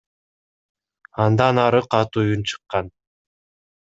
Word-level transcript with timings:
Андан 1.25 1.61
ары 1.65 1.81
катуу 1.91 2.25
үн 2.37 2.41
чыккан. 2.49 2.85